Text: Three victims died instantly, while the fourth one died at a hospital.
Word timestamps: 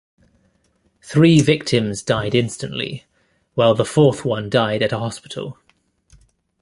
Three 1.03 1.41
victims 1.41 2.01
died 2.01 2.33
instantly, 2.33 3.05
while 3.53 3.75
the 3.75 3.85
fourth 3.85 4.25
one 4.25 4.49
died 4.49 4.81
at 4.81 4.91
a 4.93 4.97
hospital. 4.97 5.59